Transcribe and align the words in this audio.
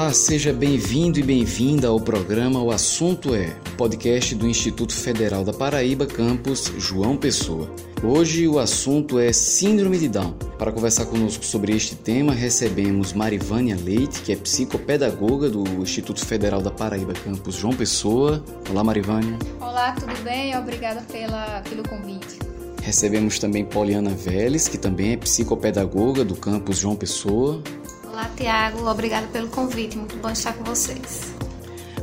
Olá, 0.00 0.14
seja 0.14 0.50
bem-vindo 0.50 1.20
e 1.20 1.22
bem-vinda 1.22 1.88
ao 1.88 2.00
programa 2.00 2.62
O 2.62 2.70
Assunto 2.70 3.34
é, 3.34 3.50
podcast 3.76 4.34
do 4.34 4.48
Instituto 4.48 4.94
Federal 4.94 5.44
da 5.44 5.52
Paraíba, 5.52 6.06
campus 6.06 6.72
João 6.78 7.18
Pessoa. 7.18 7.70
Hoje 8.02 8.48
o 8.48 8.58
assunto 8.58 9.18
é 9.18 9.30
Síndrome 9.30 9.98
de 9.98 10.08
Down. 10.08 10.32
Para 10.58 10.72
conversar 10.72 11.04
conosco 11.04 11.44
sobre 11.44 11.76
este 11.76 11.96
tema, 11.96 12.32
recebemos 12.32 13.12
Marivânia 13.12 13.76
Leite, 13.76 14.22
que 14.22 14.32
é 14.32 14.36
psicopedagoga 14.36 15.50
do 15.50 15.64
Instituto 15.82 16.24
Federal 16.24 16.62
da 16.62 16.70
Paraíba, 16.70 17.12
campus 17.12 17.56
João 17.56 17.74
Pessoa. 17.74 18.42
Olá, 18.70 18.82
Marivânia. 18.82 19.38
Olá, 19.60 19.92
tudo 19.92 20.18
bem? 20.24 20.56
Obrigada 20.56 21.02
pela, 21.12 21.60
pelo 21.68 21.86
convite. 21.86 22.38
Recebemos 22.82 23.38
também 23.38 23.66
Poliana 23.66 24.10
Vélez, 24.10 24.66
que 24.66 24.78
também 24.78 25.12
é 25.12 25.16
psicopedagoga 25.18 26.24
do 26.24 26.34
campus 26.34 26.78
João 26.78 26.96
Pessoa. 26.96 27.62
Olá, 28.10 28.28
Tiago. 28.36 28.88
Obrigada 28.88 29.28
pelo 29.28 29.46
convite. 29.48 29.96
Muito 29.96 30.16
bom 30.16 30.30
estar 30.30 30.52
com 30.54 30.64
vocês. 30.64 31.32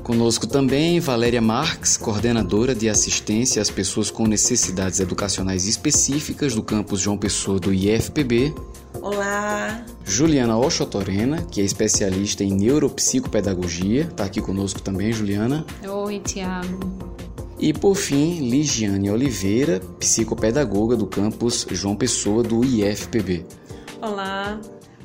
Conosco 0.03 0.47
também 0.47 1.01
Valéria 1.01 1.41
Marques, 1.41 1.97
coordenadora 1.97 2.73
de 2.73 2.87
assistência 2.87 3.61
às 3.61 3.69
pessoas 3.69 4.09
com 4.09 4.25
necessidades 4.25 5.01
educacionais 5.01 5.67
específicas 5.67 6.55
do 6.55 6.63
campus 6.63 7.01
João 7.01 7.17
Pessoa 7.17 7.59
do 7.59 7.73
IFPB. 7.73 8.55
Olá! 9.01 9.83
Juliana 10.05 10.57
Ochotorena, 10.57 11.41
que 11.41 11.59
é 11.59 11.65
especialista 11.65 12.41
em 12.41 12.53
neuropsicopedagogia, 12.53 14.03
está 14.03 14.23
aqui 14.23 14.39
conosco 14.39 14.81
também, 14.81 15.11
Juliana. 15.11 15.65
Oi, 15.85 16.21
Tiago. 16.21 16.79
E 17.59 17.73
por 17.73 17.95
fim, 17.95 18.49
Ligiane 18.49 19.11
Oliveira, 19.11 19.81
psicopedagoga 19.99 20.95
do 20.95 21.05
campus 21.05 21.67
João 21.69 21.97
Pessoa 21.97 22.43
do 22.43 22.63
IFPB. 22.63 23.45
Olá! 24.01 24.57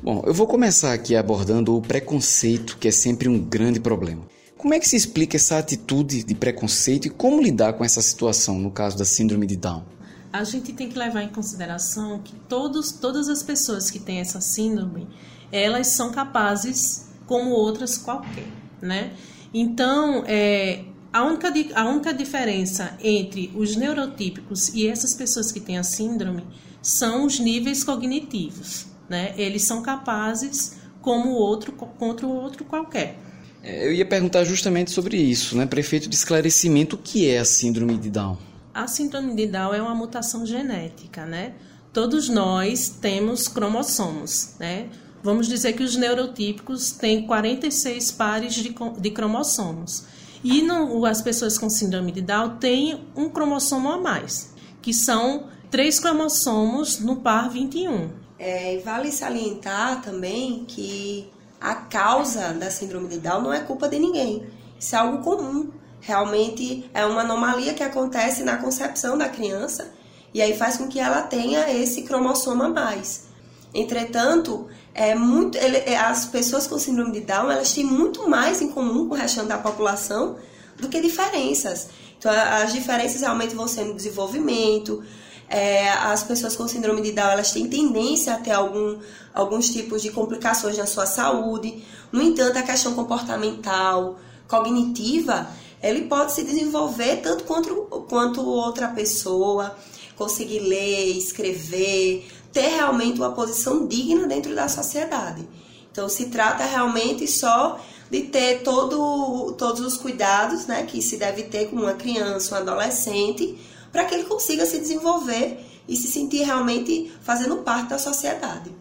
Bom, 0.03 0.21
eu 0.25 0.33
vou 0.33 0.45
começar 0.45 0.91
aqui 0.91 1.15
abordando 1.15 1.77
o 1.77 1.81
preconceito, 1.81 2.77
que 2.77 2.89
é 2.89 2.91
sempre 2.91 3.29
um 3.29 3.39
grande 3.39 3.79
problema. 3.79 4.27
Como 4.57 4.73
é 4.73 4.79
que 4.79 4.85
se 4.85 4.97
explica 4.97 5.37
essa 5.37 5.57
atitude 5.57 6.25
de 6.25 6.35
preconceito 6.35 7.07
e 7.07 7.09
como 7.09 7.41
lidar 7.41 7.71
com 7.71 7.85
essa 7.85 8.01
situação 8.01 8.59
no 8.59 8.69
caso 8.69 8.97
da 8.97 9.05
síndrome 9.05 9.47
de 9.47 9.55
Down? 9.55 9.85
A 10.33 10.43
gente 10.43 10.73
tem 10.73 10.89
que 10.89 10.99
levar 10.99 11.23
em 11.23 11.29
consideração 11.29 12.19
que 12.19 12.35
todos, 12.49 12.91
todas 12.91 13.29
as 13.29 13.41
pessoas 13.41 13.89
que 13.89 13.97
têm 13.97 14.19
essa 14.19 14.41
síndrome, 14.41 15.07
elas 15.49 15.87
são 15.87 16.11
capazes 16.11 17.05
como 17.25 17.51
outras 17.51 17.97
qualquer, 17.97 18.47
né? 18.81 19.13
Então, 19.53 20.25
é, 20.27 20.83
a, 21.13 21.23
única, 21.23 21.47
a 21.75 21.85
única 21.85 22.13
diferença 22.13 22.97
entre 23.01 23.53
os 23.55 23.77
neurotípicos 23.77 24.67
e 24.73 24.85
essas 24.85 25.13
pessoas 25.13 25.49
que 25.49 25.61
têm 25.61 25.77
a 25.77 25.83
síndrome 25.83 26.45
são 26.81 27.25
os 27.25 27.39
níveis 27.39 27.85
cognitivos 27.85 28.91
né? 29.09 29.33
Eles 29.37 29.63
são 29.63 29.81
capazes 29.81 30.77
como 31.01 31.31
o 31.31 31.33
outro 31.33 31.71
contra 31.71 32.25
o 32.25 32.31
outro 32.31 32.63
qualquer. 32.63 33.17
É, 33.63 33.87
eu 33.87 33.93
ia 33.93 34.05
perguntar 34.05 34.43
justamente 34.43 34.91
sobre 34.91 35.17
isso, 35.17 35.55
né? 35.57 35.65
Prefeito 35.65 36.09
de 36.09 36.15
esclarecimento, 36.15 36.95
o 36.95 36.99
que 36.99 37.29
é 37.29 37.39
a 37.39 37.45
síndrome 37.45 37.97
de 37.97 38.09
Down? 38.09 38.37
A 38.73 38.87
síndrome 38.87 39.35
de 39.35 39.47
Down 39.47 39.73
é 39.73 39.81
uma 39.81 39.95
mutação 39.95 40.45
genética, 40.45 41.25
né? 41.25 41.53
Todos 41.93 42.27
nós 42.27 42.89
temos 42.89 43.47
cromossomos, 43.47 44.55
né? 44.59 44.89
Vamos 45.23 45.47
dizer 45.47 45.73
que 45.73 45.83
os 45.83 45.95
neurotípicos 45.95 46.91
têm 46.91 47.25
46 47.25 48.11
pares 48.11 48.53
de, 48.53 48.75
de 48.99 49.11
cromossomos. 49.11 50.03
E 50.43 50.61
no, 50.61 51.05
as 51.05 51.21
pessoas 51.21 51.57
com 51.57 51.69
síndrome 51.69 52.11
de 52.11 52.21
Down 52.21 52.57
têm 52.57 52.99
um 53.15 53.29
cromossomo 53.29 53.89
a 53.89 53.97
mais, 53.97 54.53
que 54.81 54.93
são 54.93 55.45
três 55.71 55.99
cromossomos 55.99 56.99
no 56.99 57.17
par 57.17 57.49
21. 57.49 58.09
É, 58.37 58.81
vale 58.83 59.11
salientar 59.11 60.01
também 60.01 60.65
que 60.65 61.31
a 61.59 61.75
causa 61.75 62.53
da 62.53 62.69
síndrome 62.69 63.07
de 63.07 63.19
Down 63.19 63.41
não 63.41 63.53
é 63.53 63.61
culpa 63.61 63.87
de 63.87 63.97
ninguém. 63.99 64.45
Isso 64.79 64.95
é 64.95 64.99
algo 64.99 65.23
comum. 65.23 65.71
Realmente 66.01 66.89
é 66.93 67.05
uma 67.05 67.21
anomalia 67.21 67.73
que 67.73 67.83
acontece 67.83 68.43
na 68.43 68.57
concepção 68.57 69.17
da 69.17 69.29
criança 69.29 69.93
e 70.33 70.41
aí 70.41 70.57
faz 70.57 70.77
com 70.77 70.87
que 70.87 70.99
ela 70.99 71.21
tenha 71.21 71.71
esse 71.71 72.01
cromossoma 72.01 72.65
a 72.65 72.69
mais. 72.69 73.27
Entretanto, 73.73 74.67
é 74.93 75.15
muito, 75.15 75.57
ele, 75.57 75.77
é, 75.77 75.97
as 75.97 76.25
pessoas 76.25 76.67
com 76.67 76.77
síndrome 76.77 77.11
de 77.11 77.21
Down 77.21 77.51
elas 77.51 77.73
têm 77.73 77.85
muito 77.85 78.29
mais 78.29 78.61
em 78.61 78.69
comum 78.69 79.07
com 79.07 79.15
o 79.15 79.17
restante 79.17 79.47
da 79.47 79.57
população 79.57 80.37
do 80.77 80.89
que 80.89 80.99
diferenças. 80.99 81.89
Então, 82.17 82.31
as 82.31 82.71
diferenças 82.73 83.21
realmente 83.21 83.55
vão 83.55 83.67
ser 83.67 83.85
no 83.85 83.95
desenvolvimento, 83.95 85.03
é, 85.49 85.89
as 85.89 86.23
pessoas 86.23 86.55
com 86.55 86.67
síndrome 86.67 87.01
de 87.01 87.11
Down 87.11 87.31
elas 87.31 87.51
têm 87.51 87.67
tendência 87.67 88.33
a 88.33 88.37
ter 88.37 88.51
algum, 88.51 88.97
alguns 89.33 89.69
tipos 89.69 90.01
de 90.01 90.09
complicações 90.11 90.77
na 90.77 90.85
sua 90.85 91.05
saúde. 91.05 91.83
No 92.11 92.21
entanto, 92.21 92.57
a 92.57 92.63
questão 92.63 92.93
comportamental, 92.93 94.17
cognitiva, 94.47 95.47
ele 95.81 96.03
pode 96.03 96.31
se 96.31 96.43
desenvolver 96.43 97.17
tanto 97.17 97.43
quanto, 97.43 97.75
quanto 98.09 98.41
outra 98.41 98.87
pessoa, 98.87 99.75
conseguir 100.15 100.59
ler, 100.59 101.17
escrever, 101.17 102.27
ter 102.51 102.69
realmente 102.69 103.19
uma 103.19 103.31
posição 103.31 103.85
digna 103.87 104.27
dentro 104.27 104.55
da 104.55 104.67
sociedade. 104.67 105.47
Então, 105.91 106.07
se 106.07 106.27
trata 106.27 106.63
realmente 106.63 107.27
só 107.27 107.79
de 108.09 108.21
ter 108.21 108.61
todo, 108.63 109.53
todos 109.53 109.81
os 109.81 109.97
cuidados 109.97 110.65
né, 110.65 110.83
que 110.83 111.01
se 111.01 111.17
deve 111.17 111.43
ter 111.43 111.69
com 111.69 111.75
uma 111.75 111.93
criança, 111.93 112.55
um 112.55 112.57
adolescente, 112.59 113.57
para 113.93 114.05
que 114.05 114.15
ele 114.15 114.23
consiga 114.23 114.65
se 114.65 114.79
desenvolver 114.79 115.63
e 115.87 115.95
se 115.95 116.07
sentir 116.07 116.43
realmente 116.43 117.13
fazendo 117.21 117.57
parte 117.57 117.89
da 117.89 117.99
sociedade. 117.99 118.71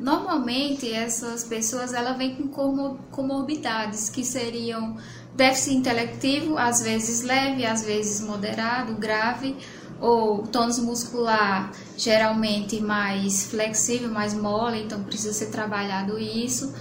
Normalmente 0.00 0.90
essas 0.90 1.44
pessoas 1.44 1.92
ela 1.92 2.12
vêm 2.12 2.34
com 2.36 2.96
comorbidades 3.10 4.08
que 4.08 4.24
seriam 4.24 4.96
déficit 5.34 5.76
intelectivo, 5.76 6.56
às 6.56 6.80
vezes 6.80 7.22
leve, 7.22 7.66
às 7.66 7.84
vezes 7.84 8.20
moderado, 8.20 8.94
grave, 8.94 9.56
ou 10.00 10.46
tônus 10.46 10.78
muscular 10.78 11.72
geralmente 11.96 12.80
mais 12.80 13.44
flexível, 13.44 14.08
mais 14.08 14.32
mole, 14.32 14.82
então 14.84 15.02
precisa 15.02 15.32
ser 15.32 15.46
trabalhado 15.46 16.18
isso. 16.18 16.72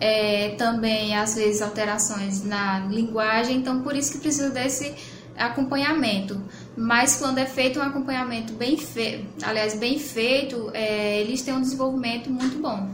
É, 0.00 0.56
também 0.58 1.16
às 1.16 1.36
vezes 1.36 1.62
alterações 1.62 2.42
na 2.42 2.80
linguagem, 2.80 3.58
então 3.58 3.82
por 3.82 3.94
isso 3.94 4.10
que 4.12 4.18
precisa 4.18 4.50
desse 4.50 4.92
acompanhamento. 5.36 6.40
Mas 6.76 7.16
quando 7.16 7.38
é 7.38 7.46
feito 7.46 7.78
um 7.78 7.82
acompanhamento 7.82 8.52
bem 8.52 8.76
feito, 8.76 9.26
aliás, 9.42 9.74
bem 9.74 9.98
feito, 9.98 10.70
é, 10.72 11.20
eles 11.20 11.42
têm 11.42 11.54
um 11.54 11.60
desenvolvimento 11.60 12.30
muito 12.30 12.58
bom. 12.58 12.90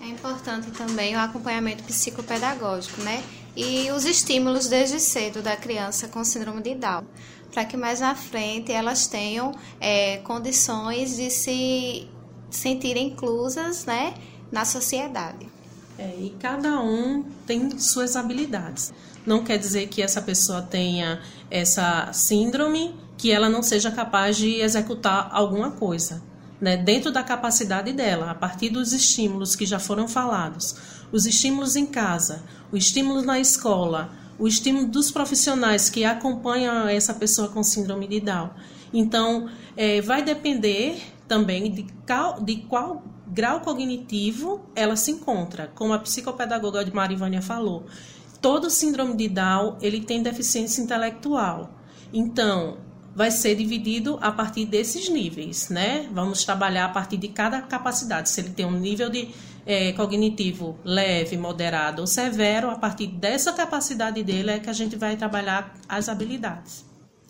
É 0.00 0.06
importante 0.08 0.70
também 0.72 1.14
o 1.14 1.18
acompanhamento 1.20 1.84
psicopedagógico, 1.84 3.00
né? 3.02 3.22
E 3.56 3.90
os 3.90 4.04
estímulos 4.04 4.66
desde 4.66 4.98
cedo 4.98 5.42
da 5.42 5.56
criança 5.56 6.08
com 6.08 6.24
síndrome 6.24 6.62
de 6.62 6.74
Down, 6.74 7.04
para 7.52 7.64
que 7.64 7.76
mais 7.76 8.00
na 8.00 8.14
frente 8.14 8.72
elas 8.72 9.06
tenham 9.06 9.54
é, 9.78 10.18
condições 10.18 11.16
de 11.16 11.30
se 11.30 12.08
sentirem 12.50 13.08
inclusas, 13.08 13.84
né, 13.84 14.14
na 14.50 14.64
sociedade. 14.64 15.46
É, 15.98 16.16
e 16.18 16.30
cada 16.40 16.80
um 16.80 17.24
tem 17.46 17.78
suas 17.78 18.16
habilidades. 18.16 18.92
Não 19.26 19.44
quer 19.44 19.58
dizer 19.58 19.88
que 19.88 20.02
essa 20.02 20.20
pessoa 20.20 20.62
tenha 20.62 21.20
essa 21.50 22.12
síndrome 22.12 22.94
que 23.16 23.30
ela 23.30 23.48
não 23.48 23.62
seja 23.62 23.90
capaz 23.90 24.36
de 24.36 24.60
executar 24.60 25.28
alguma 25.30 25.70
coisa. 25.70 26.22
Né, 26.60 26.76
dentro 26.76 27.10
da 27.10 27.24
capacidade 27.24 27.92
dela, 27.92 28.30
a 28.30 28.34
partir 28.36 28.68
dos 28.68 28.92
estímulos 28.92 29.56
que 29.56 29.66
já 29.66 29.80
foram 29.80 30.06
falados, 30.06 30.76
os 31.10 31.26
estímulos 31.26 31.74
em 31.74 31.84
casa, 31.84 32.44
o 32.70 32.76
estímulo 32.76 33.20
na 33.20 33.40
escola, 33.40 34.12
o 34.38 34.46
estímulo 34.46 34.86
dos 34.86 35.10
profissionais 35.10 35.90
que 35.90 36.04
acompanham 36.04 36.86
essa 36.86 37.12
pessoa 37.14 37.48
com 37.48 37.64
síndrome 37.64 38.06
de 38.06 38.20
Down. 38.20 38.50
Então, 38.94 39.48
é, 39.76 40.00
vai 40.00 40.22
depender 40.22 41.02
também 41.26 41.72
de 41.72 41.86
de 42.44 42.56
qual 42.68 43.02
grau 43.32 43.60
cognitivo 43.60 44.60
ela 44.74 44.96
se 44.96 45.10
encontra, 45.10 45.72
como 45.74 45.92
a 45.92 45.98
psicopedagoga 45.98 46.84
de 46.84 46.94
Marivânia 46.94 47.42
falou 47.42 47.86
todo 48.42 48.68
síndrome 48.68 49.16
de 49.16 49.28
Down 49.28 49.78
ele 49.80 50.00
tem 50.00 50.20
deficiência 50.20 50.82
intelectual. 50.82 51.70
Então, 52.12 52.78
vai 53.14 53.30
ser 53.30 53.54
dividido 53.54 54.18
a 54.20 54.32
partir 54.32 54.66
desses 54.66 55.08
níveis, 55.08 55.68
né? 55.68 56.08
Vamos 56.12 56.44
trabalhar 56.44 56.86
a 56.86 56.88
partir 56.88 57.16
de 57.16 57.28
cada 57.28 57.62
capacidade. 57.62 58.28
Se 58.28 58.40
ele 58.40 58.50
tem 58.50 58.66
um 58.66 58.78
nível 58.78 59.08
de 59.08 59.30
é, 59.64 59.92
cognitivo 59.92 60.76
leve, 60.84 61.36
moderado 61.36 62.00
ou 62.00 62.06
severo, 62.06 62.68
a 62.68 62.74
partir 62.74 63.06
dessa 63.06 63.52
capacidade 63.52 64.22
dele 64.24 64.50
é 64.50 64.58
que 64.58 64.68
a 64.68 64.72
gente 64.72 64.96
vai 64.96 65.16
trabalhar 65.16 65.74
as 65.88 66.08
habilidades. 66.08 66.84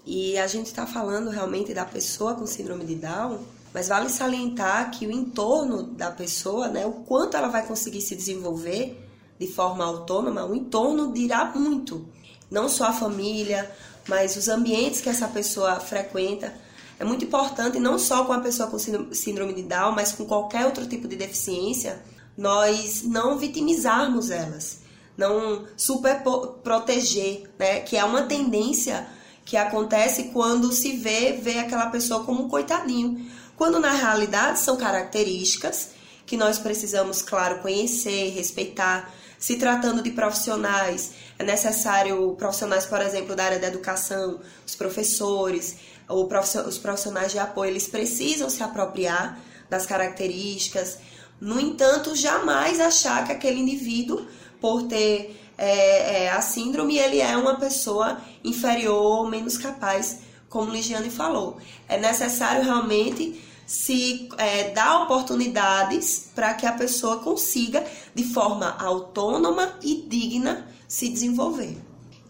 E 0.05 0.38
a 0.38 0.46
gente 0.46 0.66
está 0.66 0.87
falando 0.87 1.31
realmente 1.31 1.75
da 1.75 1.84
pessoa 1.84 2.34
com 2.34 2.46
síndrome 2.46 2.84
de 2.84 2.96
Down, 2.96 3.38
mas 3.72 3.88
vale 3.88 4.08
salientar 4.08 4.90
que 4.90 5.06
o 5.06 5.10
entorno 5.10 5.82
da 5.82 6.10
pessoa, 6.10 6.69
né, 6.69 6.84
o 6.84 6.92
quanto 6.92 7.36
ela 7.36 7.48
vai 7.48 7.66
conseguir 7.66 8.00
se 8.00 8.14
desenvolver, 8.14 8.98
de 9.38 9.46
forma 9.46 9.84
autônoma, 9.84 10.44
o 10.44 10.54
entorno 10.54 11.12
dirá 11.12 11.46
muito. 11.54 12.06
Não 12.50 12.69
só 12.69 12.86
a 12.86 12.92
família, 12.92 13.70
mas 14.06 14.36
os 14.36 14.48
ambientes 14.48 15.00
que 15.00 15.08
essa 15.08 15.26
pessoa 15.26 15.80
frequenta. 15.80 16.52
É 16.98 17.04
muito 17.04 17.24
importante, 17.24 17.80
não 17.80 17.98
só 17.98 18.24
com 18.24 18.32
a 18.32 18.40
pessoa 18.40 18.69
com 18.69 18.78
síndrome 18.78 19.54
de 19.54 19.62
Down, 19.62 19.92
mas 19.92 20.12
com 20.12 20.24
qualquer 20.26 20.66
outro 20.66 20.86
tipo 20.86 21.08
de 21.08 21.16
deficiência, 21.16 22.02
nós 22.36 23.02
não 23.02 23.38
vitimizarmos 23.38 24.30
elas. 24.30 24.82
não 25.16 25.64
super 25.76 26.22
proteger, 26.62 27.50
né? 27.58 27.80
Que 27.80 27.96
é 27.96 28.04
uma 28.04 28.22
tendência 28.22 29.06
que 29.44 29.56
acontece 29.56 30.24
quando 30.32 30.72
se 30.72 30.96
vê, 30.96 31.32
vê 31.32 31.58
aquela 31.58 31.86
pessoa 31.86 32.24
como 32.24 32.44
um 32.44 32.48
coitadinho. 32.48 33.26
Quando 33.56 33.78
na 33.78 33.93
realidade 33.93 34.58
são 34.58 34.76
características 34.76 35.90
que 36.26 36.37
nós 36.37 36.58
precisamos, 36.58 37.20
claro, 37.20 37.60
conhecer, 37.60 38.31
respeitar. 38.31 39.12
Se 39.38 39.56
tratando 39.56 40.02
de 40.02 40.10
profissionais, 40.10 41.12
é 41.38 41.44
necessário 41.44 42.34
profissionais, 42.38 42.87
por 42.87 43.00
exemplo, 43.00 43.34
da 43.34 43.44
área 43.44 43.58
da 43.58 43.66
educação, 43.66 44.40
os 44.66 44.75
professores, 44.75 45.76
ou 46.08 46.28
os 46.66 46.78
profissionais 46.78 47.32
de 47.32 47.38
apoio, 47.38 47.70
eles 47.70 47.88
precisam 47.88 48.49
se 48.49 48.62
apropriar 48.62 49.38
das 49.69 49.87
características. 49.87 50.98
No 51.40 51.58
entanto, 51.58 52.14
jamais 52.14 52.78
achar 52.78 53.26
que 53.26 53.32
aquele 53.32 53.60
indivíduo, 53.60 54.26
por 54.60 54.84
ter 54.84 55.40
é, 55.58 56.25
é, 56.25 56.31
a 56.31 56.40
síndrome, 56.40 56.98
ele 56.98 57.20
é 57.20 57.37
uma 57.37 57.56
pessoa 57.56 58.20
inferior, 58.44 59.28
menos 59.28 59.58
capaz, 59.58 60.19
como 60.52 60.70
Ligiane 60.70 61.10
falou. 61.10 61.56
É 61.88 61.99
necessário 61.99 62.62
realmente 62.62 63.43
se 63.66 64.28
é, 64.37 64.70
dar 64.70 65.02
oportunidades 65.02 66.31
para 66.34 66.52
que 66.52 66.66
a 66.66 66.72
pessoa 66.72 67.20
consiga, 67.20 67.82
de 68.14 68.22
forma 68.22 68.76
autônoma 68.78 69.78
e 69.82 70.04
digna, 70.06 70.69
se 70.87 71.08
desenvolver. 71.08 71.78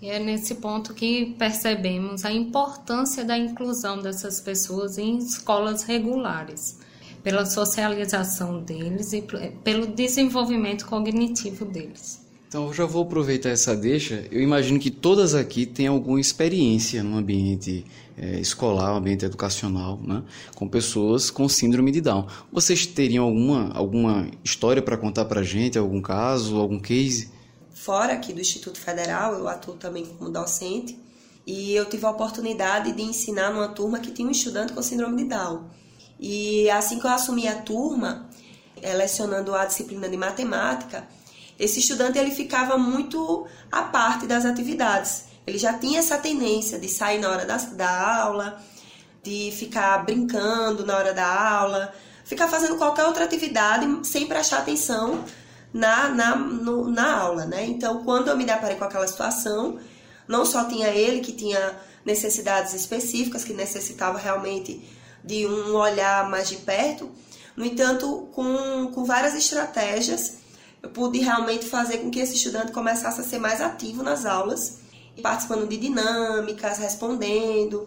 E 0.01 0.09
é 0.09 0.21
nesse 0.21 0.55
ponto 0.55 0.95
que 0.95 1.35
percebemos 1.37 2.25
a 2.25 2.33
importância 2.33 3.25
da 3.25 3.37
inclusão 3.37 4.01
dessas 4.01 4.41
pessoas 4.41 4.99
em 4.99 5.19
escolas 5.19 5.83
regulares, 5.83 6.79
pela 7.25 7.45
socialização 7.45 8.61
deles 8.61 9.13
e 9.13 9.23
pelo 9.65 9.87
desenvolvimento 9.89 10.87
cognitivo 10.87 11.65
deles. 11.65 12.22
Então, 12.53 12.67
eu 12.67 12.75
já 12.75 12.85
vou 12.85 13.05
aproveitar 13.05 13.49
essa 13.49 13.75
deixa. 13.75 14.27
Eu 14.31 14.39
imagino 14.43 14.79
que 14.79 14.91
todas 14.91 15.35
aqui 15.35 15.65
têm 15.65 15.87
alguma 15.87 16.21
experiência 16.21 17.03
no 17.03 17.17
ambiente 17.17 17.83
é, 18.15 18.39
escolar, 18.41 18.91
ambiente 18.91 19.25
educacional, 19.25 19.99
né, 20.07 20.23
com 20.55 20.69
pessoas 20.69 21.31
com 21.31 21.49
síndrome 21.49 21.91
de 21.91 22.03
Down. 22.03 22.27
Vocês 22.53 22.85
teriam 22.85 23.25
alguma, 23.25 23.73
alguma 23.73 24.29
história 24.45 24.83
para 24.83 24.99
contar 24.99 25.25
para 25.25 25.43
gente, 25.43 25.79
algum 25.79 26.03
caso, 26.03 26.59
algum 26.59 26.79
case? 26.79 27.31
Fora 27.73 28.13
aqui 28.13 28.35
do 28.35 28.41
Instituto 28.43 28.79
Federal, 28.79 29.33
eu 29.33 29.49
atuo 29.49 29.73
também 29.73 30.05
como 30.05 30.29
docente 30.29 30.99
e 31.47 31.75
eu 31.75 31.87
tive 31.87 32.05
a 32.05 32.11
oportunidade 32.11 32.93
de 32.93 33.01
ensinar 33.01 33.51
numa 33.51 33.69
turma 33.69 33.99
que 33.99 34.11
tinha 34.11 34.29
um 34.29 34.31
estudante 34.31 34.75
com 34.75 34.83
síndrome 34.83 35.23
de 35.23 35.31
Down. 35.31 35.71
E 36.21 36.69
assim 36.69 37.01
que 37.01 37.07
eu 37.07 37.11
assumi 37.11 37.49
a 37.49 37.55
turma, 37.63 38.29
é, 38.83 38.93
lecionando 38.93 39.55
a 39.55 39.65
disciplina 39.65 40.07
de 40.07 40.19
matemática, 40.19 41.09
esse 41.63 41.79
estudante 41.79 42.19
ele 42.19 42.33
ficava 42.33 42.77
muito 42.77 43.47
à 43.71 43.85
parte 43.85 44.27
das 44.27 44.45
atividades. 44.45 45.27
Ele 45.47 45.59
já 45.59 45.73
tinha 45.75 46.01
essa 46.01 46.19
tendência 46.19 46.77
de 46.77 46.89
sair 46.89 47.21
na 47.21 47.31
hora 47.31 47.47
da, 47.47 47.57
da 47.57 48.17
aula, 48.17 48.61
de 49.23 49.53
ficar 49.57 50.05
brincando 50.05 50.85
na 50.85 50.97
hora 50.97 51.15
da 51.15 51.25
aula, 51.25 51.95
ficar 52.25 52.49
fazendo 52.49 52.77
qualquer 52.77 53.05
outra 53.05 53.25
atividade 53.25 53.87
sem 54.03 54.27
prestar 54.27 54.59
atenção 54.59 55.25
na, 55.73 56.09
na, 56.09 56.35
no, 56.35 56.91
na 56.91 57.17
aula, 57.17 57.47
né? 57.47 57.65
Então, 57.65 58.03
quando 58.03 58.27
eu 58.27 58.37
me 58.37 58.45
deparei 58.45 58.77
com 58.77 58.85
aquela 58.85 59.07
situação, 59.07 59.79
não 60.27 60.45
só 60.45 60.65
tinha 60.65 60.89
ele 60.89 61.21
que 61.21 61.31
tinha 61.31 61.77
necessidades 62.05 62.75
específicas, 62.75 63.45
que 63.45 63.53
necessitava 63.53 64.19
realmente 64.19 64.83
de 65.25 65.47
um 65.47 65.77
olhar 65.77 66.29
mais 66.29 66.49
de 66.49 66.57
perto, 66.57 67.09
no 67.57 67.65
entanto, 67.65 68.29
com, 68.33 68.91
com 68.93 69.05
várias 69.05 69.37
estratégias, 69.37 70.42
eu 70.83 70.91
pude 70.91 71.19
realmente 71.21 71.67
fazer 71.67 71.99
com 71.99 72.11
que 72.11 72.19
esse 72.19 72.35
estudante 72.35 72.73
começasse 72.73 73.21
a 73.21 73.25
ser 73.25 73.39
mais 73.39 73.61
ativo 73.61 74.03
nas 74.03 74.27
aulas, 74.27 74.81
participando 75.23 75.69
de 75.69 75.77
dinâmicas, 75.77 76.79
respondendo, 76.79 77.87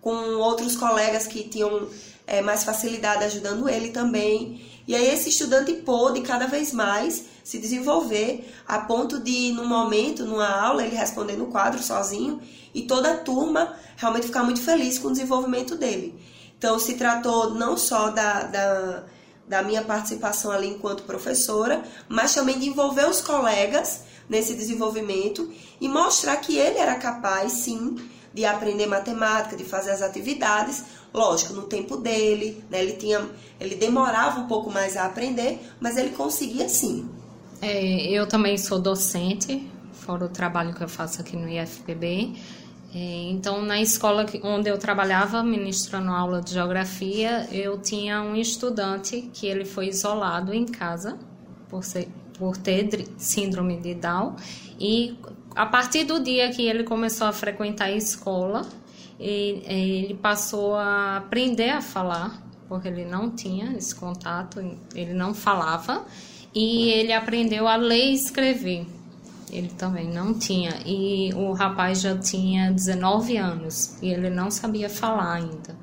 com 0.00 0.14
outros 0.36 0.76
colegas 0.76 1.26
que 1.26 1.44
tinham 1.44 1.88
é, 2.26 2.42
mais 2.42 2.64
facilidade 2.64 3.24
ajudando 3.24 3.68
ele 3.68 3.88
também. 3.88 4.60
E 4.86 4.94
aí 4.94 5.06
esse 5.06 5.30
estudante 5.30 5.72
pôde 5.72 6.20
cada 6.20 6.46
vez 6.46 6.72
mais 6.72 7.24
se 7.42 7.58
desenvolver 7.58 8.52
a 8.66 8.80
ponto 8.80 9.18
de, 9.18 9.52
no 9.52 9.64
momento, 9.66 10.24
numa 10.24 10.48
aula, 10.48 10.84
ele 10.84 10.96
responder 10.96 11.36
no 11.36 11.46
quadro 11.46 11.82
sozinho 11.82 12.40
e 12.74 12.82
toda 12.82 13.12
a 13.12 13.16
turma 13.16 13.74
realmente 13.96 14.26
ficar 14.26 14.42
muito 14.42 14.60
feliz 14.60 14.98
com 14.98 15.08
o 15.08 15.12
desenvolvimento 15.12 15.76
dele. 15.76 16.14
Então 16.58 16.78
se 16.78 16.94
tratou 16.94 17.54
não 17.54 17.76
só 17.76 18.10
da, 18.10 18.42
da 18.44 19.04
da 19.48 19.62
minha 19.62 19.82
participação 19.82 20.50
ali 20.50 20.68
enquanto 20.68 21.02
professora, 21.02 21.82
mas 22.08 22.34
também 22.34 22.58
de 22.58 22.68
envolver 22.68 23.08
os 23.08 23.20
colegas 23.20 24.02
nesse 24.28 24.54
desenvolvimento 24.54 25.50
e 25.80 25.88
mostrar 25.88 26.36
que 26.36 26.56
ele 26.56 26.78
era 26.78 26.94
capaz, 26.94 27.52
sim, 27.52 27.96
de 28.32 28.44
aprender 28.44 28.86
matemática, 28.86 29.56
de 29.56 29.64
fazer 29.64 29.90
as 29.90 30.02
atividades, 30.02 30.84
lógico, 31.12 31.52
no 31.52 31.62
tempo 31.62 31.96
dele, 31.96 32.64
né? 32.70 32.82
Ele 32.82 32.94
tinha, 32.94 33.24
ele 33.60 33.76
demorava 33.76 34.40
um 34.40 34.48
pouco 34.48 34.70
mais 34.70 34.96
a 34.96 35.04
aprender, 35.04 35.60
mas 35.78 35.96
ele 35.96 36.10
conseguia 36.10 36.68
sim. 36.68 37.08
É, 37.62 38.10
eu 38.10 38.26
também 38.26 38.58
sou 38.58 38.78
docente, 38.80 39.70
fora 39.92 40.24
o 40.24 40.28
trabalho 40.28 40.74
que 40.74 40.82
eu 40.82 40.88
faço 40.88 41.20
aqui 41.20 41.36
no 41.36 41.48
IFPB. 41.48 42.36
É, 42.94 43.30
então, 43.30 43.60
na 43.60 43.80
escola 43.80 44.24
onde 44.44 44.70
eu 44.70 44.78
trabalhava, 44.78 45.42
ministrando 45.42 46.12
aula 46.12 46.40
de 46.40 46.52
geografia, 46.52 47.48
eu 47.50 47.76
tinha 47.80 48.22
um 48.22 48.36
estudante 48.36 49.30
que 49.32 49.46
ele 49.46 49.64
foi 49.64 49.88
isolado 49.88 50.54
em 50.54 50.64
casa 50.64 51.18
por, 51.68 51.82
ser, 51.82 52.08
por 52.38 52.56
ter 52.56 53.08
síndrome 53.18 53.78
de 53.78 53.94
Down 53.94 54.36
e 54.78 55.18
a 55.54 55.66
partir 55.66 56.04
do 56.04 56.20
dia 56.20 56.50
que 56.50 56.62
ele 56.62 56.84
começou 56.84 57.26
a 57.26 57.32
frequentar 57.32 57.86
a 57.86 57.92
escola, 57.92 58.66
ele 59.18 60.14
passou 60.14 60.74
a 60.74 61.16
aprender 61.18 61.70
a 61.70 61.80
falar, 61.80 62.42
porque 62.68 62.88
ele 62.88 63.04
não 63.04 63.30
tinha 63.30 63.76
esse 63.76 63.94
contato, 63.94 64.58
ele 64.94 65.14
não 65.14 65.32
falava, 65.32 66.04
e 66.54 66.90
ele 66.90 67.12
aprendeu 67.12 67.68
a 67.68 67.76
ler 67.76 68.10
e 68.10 68.14
escrever. 68.14 68.86
Ele 69.54 69.68
também 69.68 70.08
não 70.08 70.34
tinha. 70.34 70.80
E 70.84 71.32
o 71.34 71.52
rapaz 71.52 72.00
já 72.00 72.18
tinha 72.18 72.72
19 72.72 73.36
anos 73.36 73.96
e 74.02 74.08
ele 74.08 74.28
não 74.28 74.50
sabia 74.50 74.90
falar 74.90 75.34
ainda, 75.34 75.76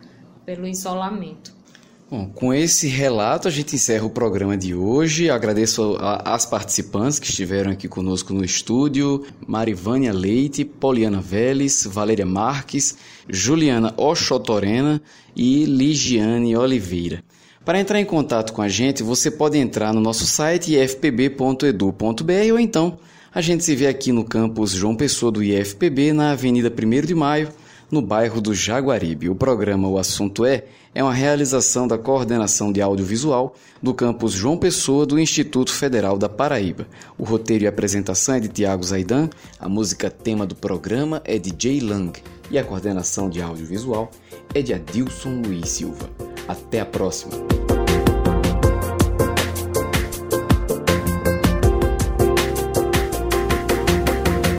pelo 0.45 0.67
isolamento. 0.67 1.61
Bom, 2.09 2.27
com 2.27 2.53
esse 2.53 2.89
relato 2.89 3.47
a 3.47 3.51
gente 3.51 3.77
encerra 3.77 4.05
o 4.05 4.09
programa 4.09 4.57
de 4.57 4.75
hoje. 4.75 5.29
Agradeço 5.29 5.97
às 6.01 6.45
participantes 6.45 7.17
que 7.19 7.29
estiveram 7.29 7.71
aqui 7.71 7.87
conosco 7.87 8.33
no 8.33 8.43
estúdio: 8.43 9.25
Marivânia 9.47 10.11
Leite, 10.11 10.65
Poliana 10.65 11.21
Veles, 11.21 11.87
Valéria 11.89 12.25
Marques, 12.25 12.97
Juliana 13.29 13.93
Oxotorena 13.95 15.01
e 15.33 15.63
Ligiane 15.63 16.57
Oliveira. 16.57 17.23
Para 17.63 17.79
entrar 17.79 18.01
em 18.01 18.05
contato 18.05 18.51
com 18.51 18.61
a 18.61 18.67
gente, 18.67 19.03
você 19.03 19.31
pode 19.31 19.57
entrar 19.57 19.93
no 19.93 20.01
nosso 20.01 20.25
site 20.25 20.75
ifpb.edu.br 20.75 22.51
ou 22.51 22.59
então 22.59 22.99
a 23.33 23.39
gente 23.39 23.63
se 23.63 23.75
vê 23.75 23.88
aqui 23.88 24.11
no 24.11 24.25
campus 24.25 24.71
João 24.71 24.95
Pessoa 24.95 25.31
do 25.31 25.41
IFPB, 25.41 26.11
na 26.11 26.31
Avenida 26.31 26.69
1 26.69 27.05
de 27.05 27.15
Maio, 27.15 27.50
no 27.89 28.01
bairro 28.01 28.41
do 28.41 28.53
Jaguaribe. 28.53 29.29
O 29.29 29.35
programa 29.35 29.88
O 29.88 29.97
Assunto 29.97 30.45
É 30.45 30.65
é 30.93 31.01
uma 31.01 31.13
realização 31.13 31.88
da 31.88 31.97
coordenação 31.97 32.71
de 32.71 32.81
audiovisual 32.81 33.55
do 33.81 33.93
campus 33.93 34.33
João 34.33 34.57
Pessoa 34.57 35.05
do 35.05 35.17
Instituto 35.17 35.71
Federal 35.71 36.17
da 36.17 36.27
Paraíba. 36.27 36.85
O 37.17 37.23
roteiro 37.23 37.63
e 37.63 37.67
apresentação 37.67 38.35
é 38.35 38.39
de 38.41 38.50
Tiago 38.50 38.83
Zaidan, 38.83 39.29
a 39.57 39.69
música 39.69 40.09
tema 40.09 40.45
do 40.45 40.55
programa 40.55 41.21
é 41.23 41.38
de 41.38 41.53
Jay 41.57 41.79
Lang 41.79 42.11
e 42.50 42.59
a 42.59 42.63
coordenação 42.63 43.29
de 43.29 43.41
audiovisual 43.41 44.11
é 44.53 44.61
de 44.61 44.73
Adilson 44.73 45.41
Luiz 45.45 45.69
Silva. 45.69 46.09
Até 46.50 46.81
a 46.81 46.85
próxima! 46.85 47.70